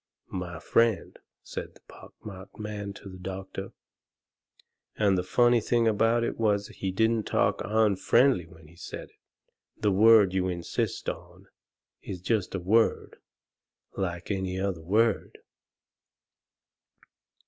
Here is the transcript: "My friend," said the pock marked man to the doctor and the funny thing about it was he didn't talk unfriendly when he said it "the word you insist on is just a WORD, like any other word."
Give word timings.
"My 0.33 0.57
friend," 0.59 1.19
said 1.43 1.75
the 1.75 1.81
pock 1.81 2.15
marked 2.25 2.57
man 2.57 2.91
to 2.93 3.07
the 3.07 3.19
doctor 3.19 3.71
and 4.97 5.15
the 5.15 5.21
funny 5.21 5.61
thing 5.61 5.87
about 5.87 6.23
it 6.23 6.39
was 6.39 6.69
he 6.69 6.89
didn't 6.91 7.27
talk 7.27 7.61
unfriendly 7.63 8.47
when 8.47 8.67
he 8.67 8.75
said 8.75 9.09
it 9.11 9.17
"the 9.77 9.91
word 9.91 10.33
you 10.33 10.47
insist 10.47 11.07
on 11.07 11.45
is 12.01 12.19
just 12.19 12.55
a 12.55 12.59
WORD, 12.59 13.19
like 13.95 14.31
any 14.31 14.59
other 14.59 14.81
word." 14.81 15.37